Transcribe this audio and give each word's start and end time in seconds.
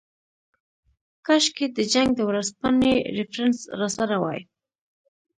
کاشکې 1.25 1.65
د 1.77 1.79
جنګ 1.93 2.09
د 2.15 2.19
ورځپاڼې 2.29 2.95
ریفرنس 3.17 3.59
راسره 3.79 4.15
وای. 4.23 4.41